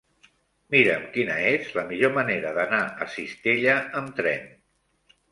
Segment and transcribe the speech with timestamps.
[0.75, 4.49] Mira'm quina és la millor manera d'anar a Cistella amb tren.